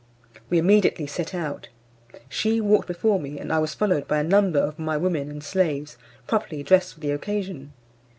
[0.49, 1.67] We immediately set out;
[2.27, 5.43] she walked before me, and I was followed by a number of my women and
[5.43, 7.71] slaves properly dressed for the occasion.